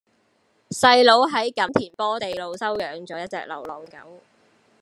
[0.71, 4.17] 細佬喺錦田波地路收養左一隻流浪狗